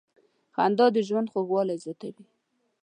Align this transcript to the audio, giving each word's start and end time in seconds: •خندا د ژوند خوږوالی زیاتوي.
•خندا 0.55 0.85
د 0.95 0.97
ژوند 1.07 1.27
خوږوالی 1.31 1.75
زیاتوي. 1.83 2.25